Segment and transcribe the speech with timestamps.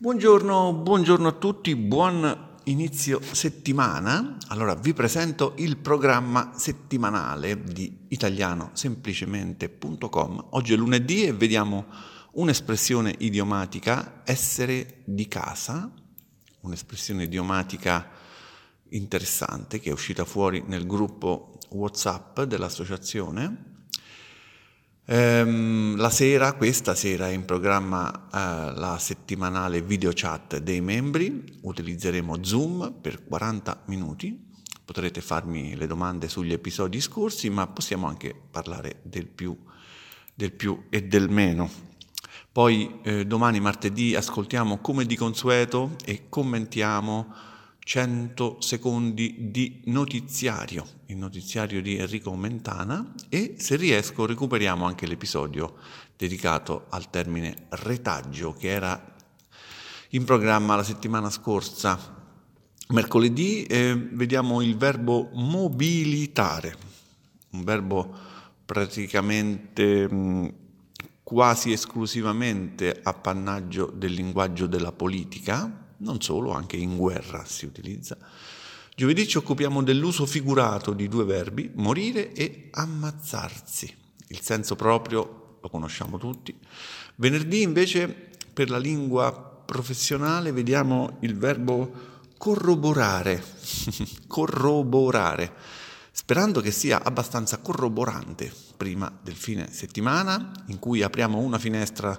[0.00, 4.36] Buongiorno, buongiorno a tutti, buon inizio settimana.
[4.46, 10.46] Allora vi presento il programma settimanale di italianosemplicemente.com.
[10.50, 11.86] Oggi è lunedì e vediamo
[12.34, 15.90] un'espressione idiomatica, essere di casa,
[16.60, 18.08] un'espressione idiomatica
[18.90, 23.77] interessante che è uscita fuori nel gruppo WhatsApp dell'associazione
[25.10, 31.58] Ehm, la sera, questa sera è in programma eh, la settimanale video chat dei membri,
[31.62, 34.38] utilizzeremo Zoom per 40 minuti,
[34.84, 39.56] potrete farmi le domande sugli episodi scorsi, ma possiamo anche parlare del più,
[40.34, 41.70] del più e del meno.
[42.52, 47.32] Poi eh, domani martedì ascoltiamo come di consueto e commentiamo
[47.88, 55.76] 100 secondi di notiziario, il notiziario di Enrico Mentana e se riesco recuperiamo anche l'episodio
[56.14, 59.14] dedicato al termine retaggio che era
[60.10, 62.14] in programma la settimana scorsa.
[62.88, 66.76] Mercoledì eh, vediamo il verbo mobilitare,
[67.52, 68.14] un verbo
[68.66, 70.54] praticamente mh,
[71.22, 78.16] quasi esclusivamente appannaggio del linguaggio della politica, non solo, anche in guerra si utilizza.
[78.94, 83.94] Giovedì ci occupiamo dell'uso figurato di due verbi, morire e ammazzarsi.
[84.28, 86.56] Il senso proprio lo conosciamo tutti.
[87.16, 89.32] Venerdì invece per la lingua
[89.64, 93.44] professionale vediamo il verbo corroborare,
[94.26, 95.52] corroborare,
[96.10, 102.18] sperando che sia abbastanza corroborante prima del fine settimana in cui apriamo una finestra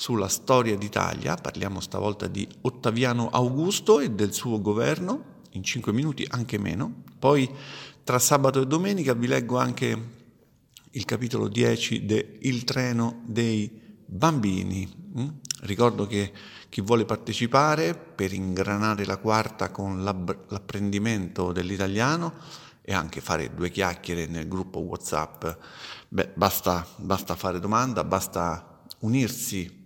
[0.00, 6.24] sulla storia d'Italia, parliamo stavolta di Ottaviano Augusto e del suo governo, in cinque minuti
[6.26, 7.02] anche meno.
[7.18, 7.46] Poi
[8.02, 10.02] tra sabato e domenica vi leggo anche
[10.92, 13.70] il capitolo 10 de Il treno dei
[14.06, 14.90] bambini.
[15.18, 15.28] Mm?
[15.64, 16.32] Ricordo che
[16.70, 22.32] chi vuole partecipare per ingranare la quarta con l'apprendimento dell'italiano
[22.80, 25.44] e anche fare due chiacchiere nel gruppo WhatsApp,
[26.08, 29.79] beh, basta, basta fare domanda, basta unirsi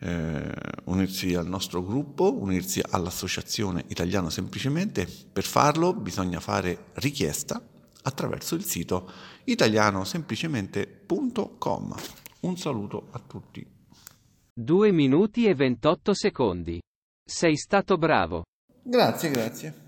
[0.00, 0.52] eh,
[0.84, 5.06] unirsi al nostro gruppo, unirsi all'Associazione Italiano Semplicemente.
[5.32, 7.62] Per farlo bisogna fare richiesta
[8.02, 9.10] attraverso il sito
[9.44, 11.94] italianosemplicemente.com.
[12.40, 13.66] Un saluto a tutti.
[14.52, 16.80] 2 minuti e 28 secondi.
[17.24, 18.44] Sei stato bravo.
[18.82, 19.85] Grazie, grazie.